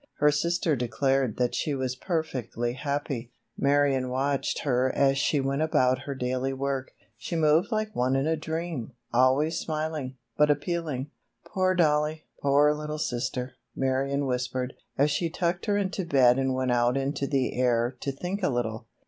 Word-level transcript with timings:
Her 0.17 0.31
sister 0.31 0.75
declared 0.75 1.37
that 1.37 1.53
she 1.53 1.75
was 1.75 1.95
perfectly 1.95 2.73
happy. 2.73 3.31
Marion 3.55 4.09
watched 4.09 4.61
her 4.63 4.91
as 4.95 5.15
she 5.19 5.39
went 5.39 5.61
about 5.61 5.99
her 6.07 6.15
daily 6.15 6.53
work. 6.53 6.89
She 7.17 7.35
moved 7.35 7.71
like 7.71 7.95
one 7.95 8.15
in 8.15 8.25
a 8.25 8.35
dream, 8.35 8.93
always 9.13 9.59
smiling, 9.59 10.15
but 10.35 10.49
appealing. 10.49 11.11
"Poor 11.45 11.75
Dollie! 11.75 12.25
Poor 12.41 12.73
little 12.73 12.97
sister!" 12.97 13.53
Marion 13.75 14.25
whispered, 14.25 14.73
as 14.97 15.11
she 15.11 15.29
tucked 15.29 15.67
her 15.67 15.77
into 15.77 16.03
bed 16.03 16.39
and 16.39 16.55
went 16.55 16.71
out 16.71 16.97
into 16.97 17.27
the 17.27 17.55
air 17.55 17.95
to 17.99 18.11
think 18.11 18.41
a 18.41 18.49
little. 18.49 18.87